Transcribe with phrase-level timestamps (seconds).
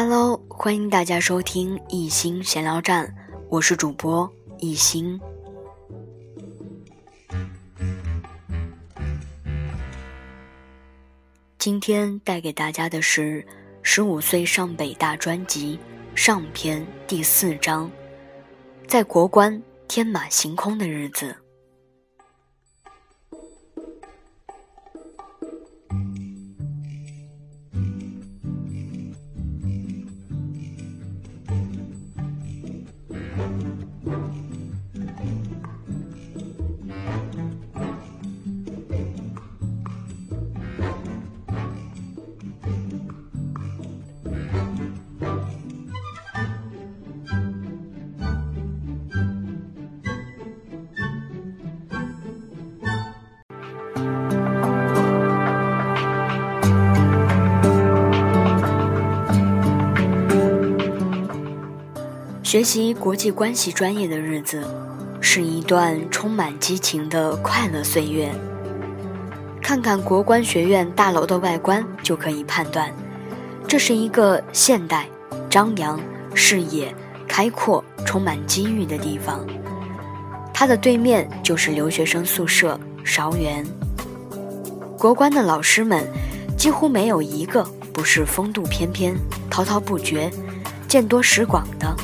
[0.00, 3.12] Hello，欢迎大家收听一心闲聊站，
[3.48, 5.20] 我是主播一心。
[11.58, 13.42] 今天带给大家的是
[13.82, 15.76] 《十五岁上北大》专辑
[16.14, 17.90] 上篇第四章，
[18.86, 21.34] 在国关天马行空的日子。
[33.38, 34.47] うん。
[62.48, 64.66] 学习国际关系专业的日子，
[65.20, 68.30] 是一段充满激情的快乐岁月。
[69.60, 72.90] 看看国关学院大楼的外观，就可以判断，
[73.66, 75.06] 这是一个现代、
[75.50, 76.00] 张扬、
[76.32, 76.90] 视野
[77.28, 79.44] 开阔、充满机遇的地方。
[80.54, 83.62] 它的对面就是留学生宿舍韶园。
[84.96, 86.02] 国关的老师们，
[86.56, 89.14] 几乎没有一个不是风度翩翩、
[89.50, 90.30] 滔滔不绝、
[90.88, 91.94] 见多识广的。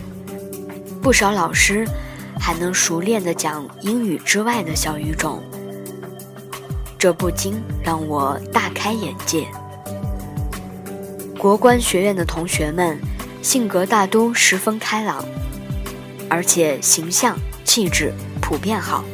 [1.04, 1.86] 不少老师
[2.40, 5.42] 还能熟练地讲英语之外的小语种，
[6.98, 9.46] 这不禁让我大开眼界。
[11.38, 12.98] 国关学院的同学们
[13.42, 15.22] 性格大都十分开朗，
[16.30, 19.04] 而且形象气质普遍好。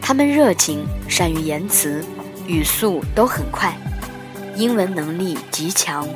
[0.00, 2.02] 他们热情，善于言辞，
[2.46, 3.76] 语速都很快，
[4.56, 6.08] 英文能力极强。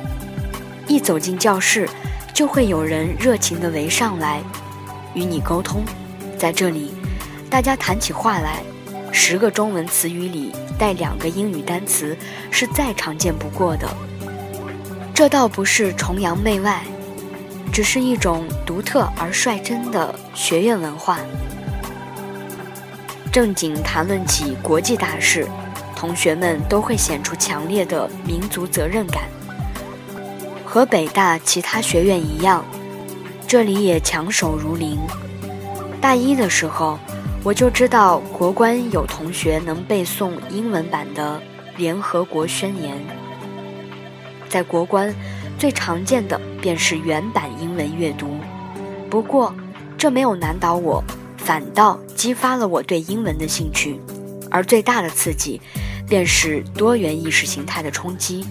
[0.87, 1.87] 一走进教室，
[2.33, 4.41] 就会有人热情地围上来。
[5.15, 5.83] 与你沟通，
[6.37, 6.93] 在这里，
[7.49, 8.61] 大家谈起话来，
[9.11, 12.15] 十个中文词语里带两个英语单词
[12.51, 13.87] 是再常见不过的。
[15.13, 16.83] 这倒不是崇洋媚外，
[17.71, 21.19] 只是一种独特而率真的学院文化。
[23.31, 25.47] 正经谈论起国际大事，
[25.95, 29.23] 同学们都会显出强烈的民族责任感。
[30.65, 32.65] 和北大其他学院一样。
[33.47, 34.97] 这里也强手如林。
[36.01, 36.97] 大一的时候，
[37.43, 41.39] 我就知道国关有同学能背诵英文版的
[41.77, 42.95] 《联合国宣言》。
[44.49, 45.13] 在国关，
[45.59, 48.35] 最常见的便是原版英文阅读。
[49.09, 49.53] 不过，
[49.95, 51.03] 这没有难倒我，
[51.37, 53.99] 反倒激发了我对英文的兴趣。
[54.49, 55.61] 而最大的刺激，
[56.07, 58.43] 便是多元意识形态的冲击。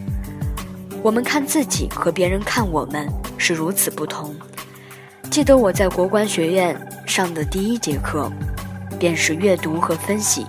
[1.03, 4.35] 我们看自己和别人看我们是如此不同。
[5.35, 8.31] 记得我在国关学院上的第一节课，
[9.01, 10.43] 便是阅读和分析《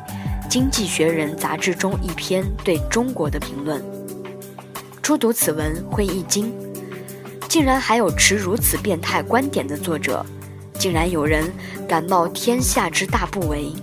[0.47, 3.83] 经济学人》杂志中一篇对中国的评论。
[5.01, 6.53] 初读此文会一惊，
[7.49, 10.23] 竟然还有持如此变态观点的作者，
[10.77, 11.51] 竟然有人
[11.87, 13.73] 敢冒天下之大不韪。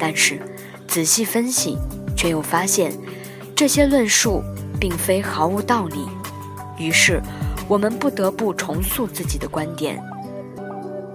[0.00, 0.40] 但是
[0.88, 1.78] 仔细分析，
[2.16, 2.92] 却又发现
[3.54, 4.42] 这些论述
[4.80, 6.08] 并非毫无道理。
[6.76, 7.22] 于是
[7.68, 10.02] 我们不得不重塑自己的观点。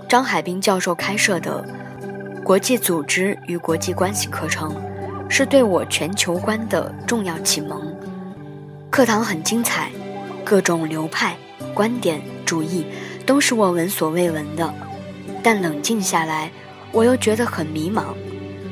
[0.09, 1.64] 张海滨教授开设的
[2.44, 4.75] 国际组织与国际关系课程，
[5.30, 7.96] 是对我全球观的重要启蒙。
[8.90, 9.92] 课堂很精彩，
[10.44, 11.38] 各种流派、
[11.75, 12.88] 观点、主义
[13.24, 14.74] 都是我闻所未闻的。
[15.44, 16.50] 但冷静下来，
[16.92, 18.06] 我又觉得很迷茫。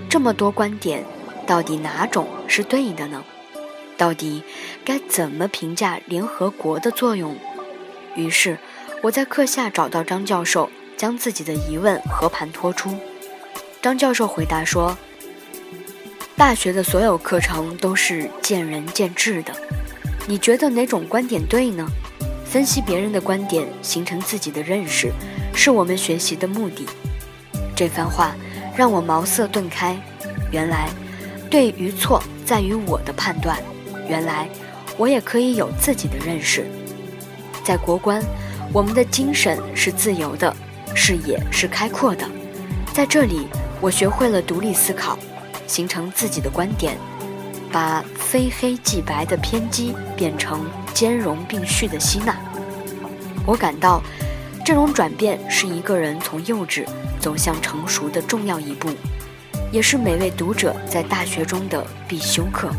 [0.10, 1.06] 这么多观点，
[1.46, 3.24] 到底哪种是对的呢？
[3.96, 4.42] 到底
[4.84, 7.36] 该怎么评价联合国的作用？
[8.16, 8.58] 于是，
[9.04, 10.72] 我在课下找到张教授。
[10.98, 12.94] 将自己的疑问和盘托出，
[13.82, 14.98] 张教授回答说
[16.36, 19.54] ：“大学的所有课程都是见仁见智的，
[20.28, 21.88] 你觉得哪种观点对呢？
[22.44, 25.12] 分析别人的观点，形成自己的认识，
[25.54, 26.88] 是我们学习的目的。”
[27.76, 28.36] 这番话
[28.76, 29.96] 让我茅塞顿开，
[30.52, 30.90] 原来
[31.48, 33.62] 对与错在于我的判断，
[34.08, 34.50] 原来
[34.98, 36.66] 我也可以有自己的认识。
[37.64, 38.24] 在国关，
[38.74, 40.56] 我们的精神是自由的。
[40.98, 42.28] 视野是开阔的，
[42.92, 43.48] 在这里，
[43.80, 45.18] 我学会了独立思考，
[45.68, 46.98] 形成自己的观点，
[47.72, 50.66] 把非黑即白的偏激变成
[50.96, 52.36] 兼容并蓄的吸纳。
[53.46, 54.02] 我感到，
[54.66, 56.84] 这种转变是一个人从幼稚
[57.20, 58.90] 走向成熟的重要一步，
[59.72, 62.72] 也是每位读者在大学中的必修课。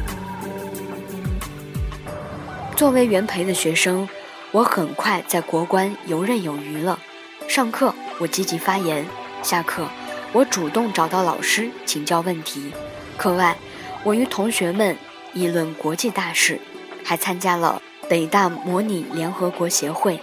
[2.74, 4.08] 作为原培的学生，
[4.50, 6.98] 我很快在国关游刃有余了。
[7.48, 9.06] 上课我积极发言，
[9.42, 9.88] 下课
[10.34, 12.70] 我主动找到老师请教问题。
[13.16, 13.56] 课外，
[14.04, 14.94] 我与同学们
[15.32, 16.60] 议论国际大事，
[17.02, 20.20] 还参加了北大模拟联合国协会。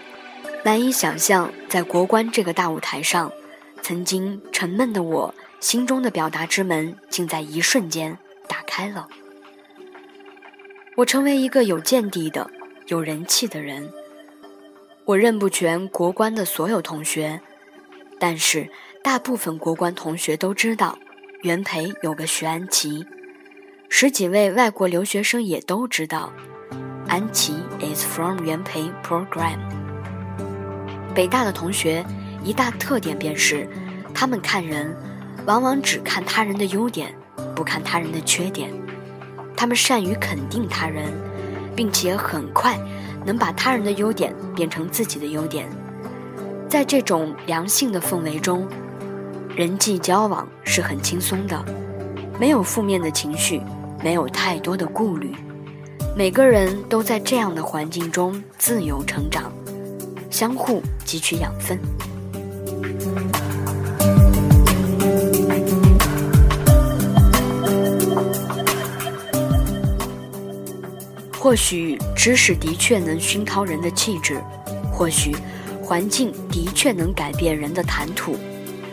[0.63, 3.31] 难以想象，在国关这个大舞台上，
[3.81, 9.07] 曾经沉闷的我心中的表达之门，竟在一瞬间打开了。
[10.97, 12.49] 我成为一个有见地的、
[12.85, 13.91] 有人气的人。
[15.05, 17.39] 我认不全国关的所有同学，
[18.19, 18.67] 但是
[19.03, 20.97] 大部分国关同学都知道，
[21.43, 23.05] 元培有个徐安琪，
[23.87, 26.33] 十几位外国留学生也都知道，
[27.07, 29.59] 安琪 is from 元培 program。
[31.13, 32.03] 北大的同学
[32.43, 33.69] 一大特点便是，
[34.11, 34.91] 他们看人，
[35.45, 37.13] 往往只看他人的优点，
[37.55, 38.73] 不看他人的缺点。
[39.55, 41.13] 他们善于肯定他人，
[41.75, 42.75] 并且很快
[43.25, 45.67] 能把他人的优点变成自己的优点。
[46.69, 48.67] 在这种良性的氛围中，
[49.55, 51.65] 人际交往是很轻松的，
[52.39, 53.61] 没有负面的情绪，
[54.03, 55.33] 没有太多的顾虑。
[56.15, 59.51] 每个人都在这样的环境中自由成长。
[60.29, 61.79] 相互汲取养分。
[71.45, 74.41] 或许知识的确能熏陶人的气质，
[74.91, 75.31] 或许
[75.79, 78.35] 环境的确能改变人的谈吐，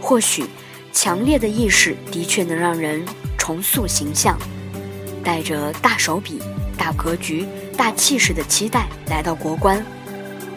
[0.03, 0.45] 或许
[0.93, 3.03] 强烈的意识的确能让人
[3.39, 4.39] 重塑形象。
[5.25, 6.43] 带着大手笔、
[6.77, 9.83] 大格局、大气势的期待来到国关。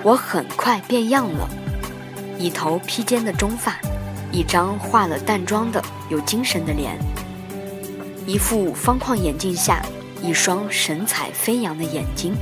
[0.04, 1.50] 我很快变样了，
[2.38, 3.80] 一头披肩的中发，
[4.34, 7.00] 一张化了淡妆的有精神的脸，
[8.28, 9.82] 一副方框眼镜下
[10.26, 12.34] 一双神采飞扬的眼睛，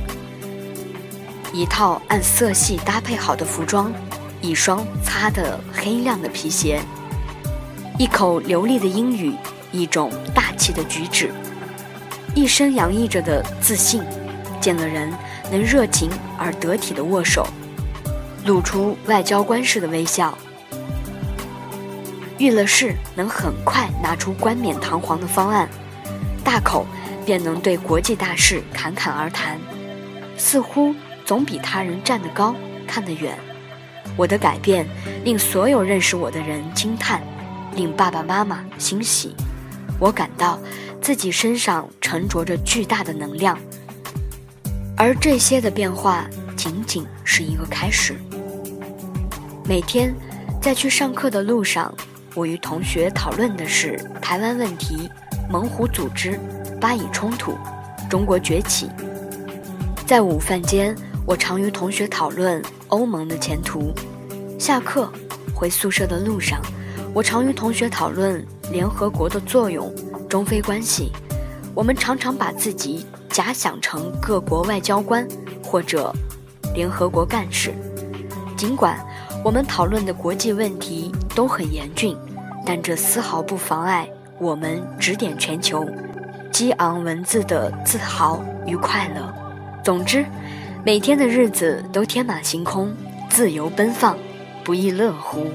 [1.52, 3.92] 一套按色系搭配好的服装，
[4.40, 6.80] 一双擦得黑亮的皮鞋，
[7.98, 9.34] 一口流利的英语，
[9.70, 11.30] 一种大气的举止，
[12.34, 14.02] 一身洋溢着的自信，
[14.60, 15.12] 见了人。
[15.52, 17.46] 能热情而得体的握手，
[18.46, 20.36] 露出外交官式的微笑，
[22.38, 25.68] 遇了事能很快拿出冠冕堂皇的方案，
[26.42, 26.86] 大口
[27.24, 29.58] 便能对国际大事侃侃而谈，
[30.36, 30.94] 似乎
[31.24, 32.54] 总比他人站得高
[32.86, 33.36] 看得远。
[34.16, 34.86] 我的改变
[35.24, 37.22] 令所有认识我的人惊叹，
[37.74, 39.34] 令爸爸妈妈欣喜。
[39.98, 40.60] 我感到
[41.00, 43.58] 自己身上沉着着巨大的能量。
[44.96, 48.14] 而这些的变化仅仅是一个开始。
[49.64, 50.14] 每天
[50.60, 51.92] 在去上课的路上，
[52.34, 55.10] 我与同学讨论的是台湾问题、
[55.50, 56.38] 猛虎组织、
[56.84, 57.54] 巴以冲突、
[58.10, 58.90] 中国崛起。
[60.06, 60.94] 在午饭间，
[61.24, 63.90] 我常与同学讨论欧盟的前途。
[64.58, 65.10] 下课
[65.54, 66.60] 回宿舍的路上，
[67.14, 69.90] 我常与同学讨论联合国的作用、
[70.28, 71.10] 中非关系。
[71.74, 73.06] 我们常常把自己。
[73.30, 75.26] 假想成各国外交官
[75.64, 76.14] 或者
[76.72, 77.74] 联合国干事，
[78.56, 78.96] 尽管
[79.42, 82.16] 我们讨论的国际问题都很严峻，
[82.64, 84.08] 但这丝毫不妨碍
[84.38, 85.84] 我们指点全球、
[86.54, 89.34] 激昂文字的自豪与快乐。
[89.82, 90.24] 总之，
[90.84, 92.94] 每天的日子都天马行空、
[93.28, 94.16] 自由奔放，
[94.62, 95.50] 不亦乐乎。